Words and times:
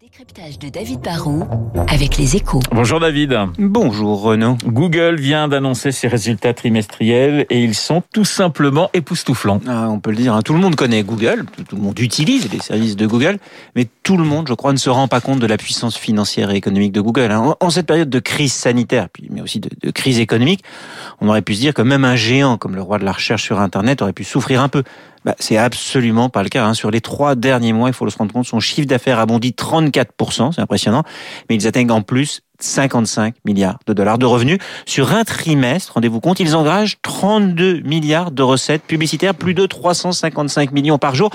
Décryptage 0.00 0.58
de 0.58 0.70
David 0.70 1.02
Barrault 1.02 1.46
avec 1.86 2.16
les 2.16 2.34
échos. 2.34 2.60
Bonjour 2.72 3.00
David. 3.00 3.36
Bonjour 3.58 4.22
Renaud. 4.22 4.56
Google 4.64 5.16
vient 5.16 5.46
d'annoncer 5.46 5.92
ses 5.92 6.08
résultats 6.08 6.54
trimestriels 6.54 7.44
et 7.50 7.62
ils 7.62 7.74
sont 7.74 8.02
tout 8.14 8.24
simplement 8.24 8.88
époustouflants. 8.94 9.60
Ah, 9.68 9.90
on 9.90 10.00
peut 10.00 10.08
le 10.08 10.16
dire, 10.16 10.32
hein. 10.32 10.40
tout 10.40 10.54
le 10.54 10.58
monde 10.58 10.74
connaît 10.74 11.02
Google, 11.02 11.44
tout 11.68 11.76
le 11.76 11.82
monde 11.82 11.98
utilise 11.98 12.50
les 12.50 12.60
services 12.60 12.96
de 12.96 13.06
Google, 13.06 13.36
mais 13.76 13.88
tout 14.02 14.16
le 14.16 14.24
monde, 14.24 14.48
je 14.48 14.54
crois, 14.54 14.72
ne 14.72 14.78
se 14.78 14.88
rend 14.88 15.06
pas 15.06 15.20
compte 15.20 15.38
de 15.38 15.46
la 15.46 15.58
puissance 15.58 15.98
financière 15.98 16.50
et 16.50 16.56
économique 16.56 16.92
de 16.92 17.02
Google. 17.02 17.30
Hein. 17.30 17.56
En 17.60 17.68
cette 17.68 17.86
période 17.86 18.08
de 18.08 18.20
crise 18.20 18.54
sanitaire, 18.54 19.08
mais 19.28 19.42
aussi 19.42 19.60
de, 19.60 19.68
de 19.82 19.90
crise 19.90 20.18
économique, 20.18 20.64
on 21.20 21.28
aurait 21.28 21.42
pu 21.42 21.54
se 21.54 21.60
dire 21.60 21.74
que 21.74 21.82
même 21.82 22.06
un 22.06 22.16
géant 22.16 22.56
comme 22.56 22.74
le 22.74 22.80
roi 22.80 22.98
de 22.98 23.04
la 23.04 23.12
recherche 23.12 23.42
sur 23.42 23.60
Internet 23.60 24.00
aurait 24.00 24.14
pu 24.14 24.24
souffrir 24.24 24.62
un 24.62 24.68
peu. 24.68 24.82
Bah, 25.24 25.34
c'est 25.38 25.58
absolument 25.58 26.30
pas 26.30 26.42
le 26.42 26.48
cas. 26.48 26.64
Hein. 26.64 26.74
Sur 26.74 26.90
les 26.90 27.00
trois 27.00 27.34
derniers 27.34 27.72
mois, 27.72 27.88
il 27.88 27.92
faut 27.92 28.04
le 28.04 28.10
se 28.10 28.18
rendre 28.18 28.32
compte, 28.32 28.46
son 28.46 28.60
chiffre 28.60 28.86
d'affaires 28.86 29.18
a 29.18 29.26
bondi 29.26 29.50
34%, 29.50 30.52
c'est 30.52 30.60
impressionnant, 30.60 31.04
mais 31.48 31.56
ils 31.56 31.66
atteignent 31.66 31.90
en 31.90 32.02
plus 32.02 32.42
55 32.58 33.34
milliards 33.44 33.78
de 33.86 33.92
dollars 33.92 34.18
de 34.18 34.26
revenus. 34.26 34.58
Sur 34.86 35.12
un 35.12 35.24
trimestre, 35.24 35.94
rendez-vous 35.94 36.20
compte, 36.20 36.40
ils 36.40 36.56
engagent 36.56 36.98
32 37.02 37.80
milliards 37.80 38.30
de 38.30 38.42
recettes 38.42 38.82
publicitaires, 38.82 39.34
plus 39.34 39.54
de 39.54 39.66
355 39.66 40.72
millions 40.72 40.98
par 40.98 41.14
jour. 41.14 41.30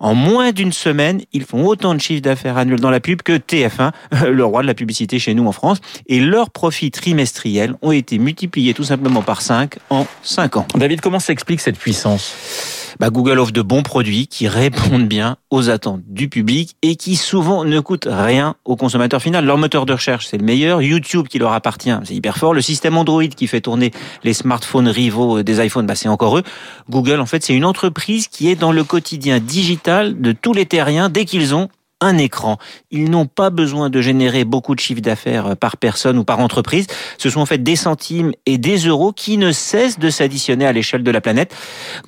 En 0.00 0.14
moins 0.14 0.52
d'une 0.52 0.72
semaine, 0.72 1.20
ils 1.32 1.44
font 1.44 1.66
autant 1.66 1.94
de 1.94 2.00
chiffre 2.00 2.22
d'affaires 2.22 2.56
annuel 2.56 2.80
dans 2.80 2.90
la 2.90 3.00
pub 3.00 3.22
que 3.22 3.32
TF1, 3.32 3.92
le 4.30 4.44
roi 4.44 4.62
de 4.62 4.66
la 4.66 4.74
publicité 4.74 5.18
chez 5.18 5.34
nous 5.34 5.46
en 5.46 5.52
France. 5.52 5.78
Et 6.06 6.20
leurs 6.20 6.50
profits 6.50 6.90
trimestriels 6.90 7.74
ont 7.82 7.92
été 7.92 8.18
multipliés 8.18 8.74
tout 8.74 8.84
simplement 8.84 9.22
par 9.22 9.42
5 9.42 9.76
en 9.90 10.06
5 10.22 10.56
ans. 10.56 10.66
David, 10.74 11.00
comment 11.00 11.20
s'explique 11.20 11.60
cette 11.60 11.78
puissance? 11.78 12.81
Bah, 13.00 13.10
Google 13.10 13.38
offre 13.38 13.52
de 13.52 13.62
bons 13.62 13.82
produits 13.82 14.26
qui 14.26 14.48
répondent 14.48 15.08
bien 15.08 15.36
aux 15.50 15.70
attentes 15.70 16.02
du 16.06 16.28
public 16.28 16.76
et 16.82 16.96
qui 16.96 17.16
souvent 17.16 17.64
ne 17.64 17.80
coûtent 17.80 18.08
rien 18.10 18.54
au 18.64 18.76
consommateur 18.76 19.20
final. 19.20 19.44
Leur 19.44 19.58
moteur 19.58 19.86
de 19.86 19.92
recherche, 19.92 20.26
c'est 20.26 20.38
le 20.38 20.44
meilleur. 20.44 20.82
YouTube 20.82 21.28
qui 21.28 21.38
leur 21.38 21.52
appartient, 21.52 21.94
c'est 22.04 22.14
hyper 22.14 22.36
fort. 22.36 22.54
Le 22.54 22.62
système 22.62 22.96
Android 22.96 23.26
qui 23.26 23.46
fait 23.46 23.60
tourner 23.60 23.90
les 24.24 24.34
smartphones 24.34 24.88
rivaux 24.88 25.42
des 25.42 25.64
iPhones, 25.64 25.86
bah, 25.86 25.94
c'est 25.94 26.08
encore 26.08 26.38
eux. 26.38 26.42
Google, 26.90 27.20
en 27.20 27.26
fait, 27.26 27.42
c'est 27.42 27.54
une 27.54 27.64
entreprise 27.64 28.28
qui 28.28 28.48
est 28.48 28.56
dans 28.56 28.72
le 28.72 28.84
quotidien 28.84 29.40
digital 29.40 30.20
de 30.20 30.32
tous 30.32 30.52
les 30.52 30.66
terriens 30.66 31.08
dès 31.08 31.24
qu'ils 31.24 31.54
ont 31.54 31.68
un 32.02 32.18
écran. 32.18 32.58
Ils 32.90 33.10
n'ont 33.10 33.26
pas 33.26 33.50
besoin 33.50 33.88
de 33.88 34.00
générer 34.02 34.44
beaucoup 34.44 34.74
de 34.74 34.80
chiffre 34.80 35.00
d'affaires 35.00 35.46
euh, 35.46 35.54
par 35.54 35.76
personne 35.76 36.18
ou 36.18 36.24
par 36.24 36.40
entreprise. 36.40 36.86
Ce 37.16 37.30
sont 37.30 37.40
en 37.40 37.46
fait 37.46 37.62
des 37.62 37.76
centimes 37.76 38.32
et 38.44 38.58
des 38.58 38.76
euros 38.78 39.12
qui 39.12 39.38
ne 39.38 39.52
cessent 39.52 39.98
de 39.98 40.10
s'additionner 40.10 40.66
à 40.66 40.72
l'échelle 40.72 41.02
de 41.02 41.10
la 41.10 41.20
planète. 41.20 41.54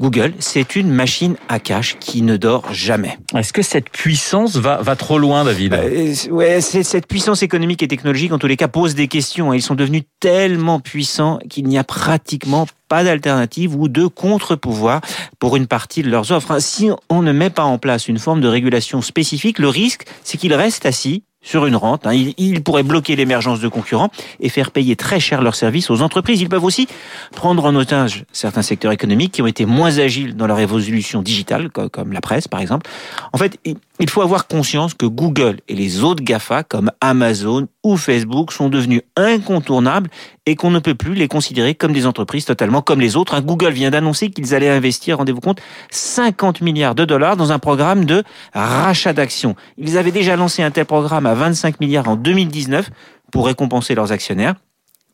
Google, 0.00 0.34
c'est 0.40 0.76
une 0.76 0.90
machine 0.90 1.36
à 1.48 1.58
cash 1.58 1.96
qui 1.98 2.22
ne 2.22 2.36
dort 2.36 2.72
jamais. 2.72 3.18
Est-ce 3.36 3.52
que 3.52 3.62
cette 3.62 3.88
puissance 3.90 4.56
va, 4.56 4.82
va 4.82 4.96
trop 4.96 5.18
loin, 5.18 5.44
David 5.44 5.74
euh, 5.74 6.14
Ouais, 6.30 6.60
cette 6.60 7.06
puissance 7.06 7.42
économique 7.42 7.82
et 7.82 7.88
technologique, 7.88 8.32
en 8.32 8.38
tous 8.38 8.46
les 8.46 8.56
cas, 8.56 8.68
pose 8.68 8.94
des 8.94 9.08
questions. 9.08 9.52
Ils 9.52 9.62
sont 9.62 9.74
devenus 9.74 10.02
tellement 10.20 10.80
puissants 10.80 11.38
qu'il 11.48 11.66
n'y 11.66 11.78
a 11.78 11.84
pratiquement 11.84 12.66
pas 12.94 13.02
d'alternative 13.02 13.74
ou 13.74 13.88
de 13.88 14.06
contre-pouvoir 14.06 15.00
pour 15.40 15.56
une 15.56 15.66
partie 15.66 16.04
de 16.04 16.08
leurs 16.08 16.30
offres. 16.30 16.60
Si 16.60 16.90
on 17.10 17.22
ne 17.22 17.32
met 17.32 17.50
pas 17.50 17.64
en 17.64 17.76
place 17.76 18.06
une 18.06 18.20
forme 18.20 18.40
de 18.40 18.46
régulation 18.46 19.02
spécifique, 19.02 19.58
le 19.58 19.66
risque, 19.66 20.04
c'est 20.22 20.38
qu'ils 20.38 20.54
restent 20.54 20.86
assis 20.86 21.24
sur 21.44 21.66
une 21.66 21.76
rente. 21.76 22.06
Hein. 22.06 22.14
Ils, 22.36 22.62
pourraient 22.64 22.82
bloquer 22.82 23.14
l'émergence 23.14 23.60
de 23.60 23.68
concurrents 23.68 24.10
et 24.40 24.48
faire 24.48 24.70
payer 24.70 24.96
très 24.96 25.20
cher 25.20 25.42
leurs 25.42 25.54
services 25.54 25.90
aux 25.90 26.02
entreprises. 26.02 26.40
Ils 26.40 26.48
peuvent 26.48 26.64
aussi 26.64 26.88
prendre 27.36 27.64
en 27.64 27.74
otage 27.76 28.24
certains 28.32 28.62
secteurs 28.62 28.90
économiques 28.90 29.32
qui 29.32 29.42
ont 29.42 29.46
été 29.46 29.66
moins 29.66 29.98
agiles 29.98 30.34
dans 30.34 30.46
leur 30.46 30.58
évolution 30.58 31.22
digitale, 31.22 31.70
comme 31.70 32.12
la 32.12 32.20
presse 32.20 32.48
par 32.48 32.60
exemple. 32.60 32.90
En 33.32 33.38
fait, 33.38 33.58
il 34.00 34.10
faut 34.10 34.22
avoir 34.22 34.48
conscience 34.48 34.94
que 34.94 35.06
Google 35.06 35.58
et 35.68 35.74
les 35.74 36.02
autres 36.02 36.24
GAFA 36.24 36.64
comme 36.64 36.90
Amazon 37.00 37.68
ou 37.84 37.96
Facebook 37.96 38.50
sont 38.50 38.68
devenus 38.68 39.02
incontournables 39.16 40.10
et 40.46 40.56
qu'on 40.56 40.70
ne 40.70 40.78
peut 40.78 40.94
plus 40.94 41.14
les 41.14 41.28
considérer 41.28 41.74
comme 41.74 41.92
des 41.92 42.06
entreprises 42.06 42.44
totalement 42.44 42.82
comme 42.82 43.00
les 43.00 43.16
autres. 43.16 43.38
Google 43.40 43.70
vient 43.70 43.90
d'annoncer 43.90 44.30
qu'ils 44.30 44.54
allaient 44.54 44.70
investir, 44.70 45.18
rendez-vous 45.18 45.40
compte, 45.40 45.60
50 45.90 46.60
milliards 46.60 46.94
de 46.94 47.04
dollars 47.04 47.36
dans 47.36 47.52
un 47.52 47.58
programme 47.58 48.04
de 48.04 48.24
rachat 48.52 49.12
d'actions. 49.12 49.54
Ils 49.78 49.96
avaient 49.96 50.10
déjà 50.10 50.36
lancé 50.36 50.62
un 50.62 50.70
tel 50.70 50.86
programme 50.86 51.26
25 51.34 51.80
milliards 51.80 52.08
en 52.08 52.16
2019 52.16 52.90
pour 53.32 53.46
récompenser 53.46 53.94
leurs 53.94 54.12
actionnaires. 54.12 54.54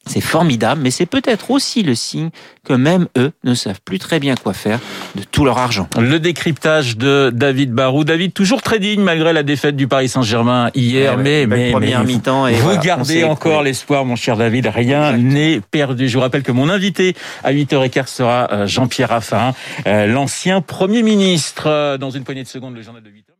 C'est 0.06 0.22
formidable, 0.22 0.80
mais 0.82 0.90
c'est 0.90 1.06
peut-être 1.06 1.50
aussi 1.50 1.82
le 1.82 1.94
signe 1.94 2.30
que 2.64 2.72
même 2.72 3.06
eux 3.18 3.32
ne 3.44 3.54
savent 3.54 3.80
plus 3.84 3.98
très 3.98 4.18
bien 4.18 4.34
quoi 4.34 4.54
faire 4.54 4.80
de 5.14 5.22
tout 5.22 5.44
leur 5.44 5.58
argent. 5.58 5.88
Le 6.00 6.18
décryptage 6.18 6.96
de 6.96 7.30
David 7.32 7.72
Barou. 7.72 8.02
David, 8.02 8.32
toujours 8.32 8.62
très 8.62 8.78
digne 8.78 9.02
malgré 9.02 9.34
la 9.34 9.42
défaite 9.42 9.76
du 9.76 9.88
Paris 9.88 10.08
Saint-Germain 10.08 10.70
hier, 10.74 11.18
mais, 11.18 11.46
mais, 11.46 11.70
première 11.70 12.02
mi-temps 12.02 12.46
et 12.46 12.54
vous 12.54 12.78
gardez 12.78 13.24
encore 13.24 13.62
l'espoir, 13.62 14.06
mon 14.06 14.16
cher 14.16 14.36
David. 14.36 14.66
Rien 14.66 15.16
n'est 15.16 15.60
perdu. 15.60 16.08
Je 16.08 16.14
vous 16.14 16.22
rappelle 16.22 16.42
que 16.42 16.52
mon 16.52 16.70
invité 16.70 17.14
à 17.44 17.52
8h15 17.52 18.06
sera 18.06 18.48
euh, 18.52 18.66
Jean-Pierre 18.66 19.10
Raffarin, 19.10 19.54
euh, 19.86 20.06
l'ancien 20.06 20.62
Premier 20.62 21.02
ministre. 21.02 21.64
Euh, 21.66 21.98
dans 21.98 22.10
une 22.10 22.24
poignée 22.24 22.42
de 22.42 22.48
secondes, 22.48 22.74
le 22.74 22.82
journal 22.82 23.02
de 23.02 23.10
8h. 23.10 23.30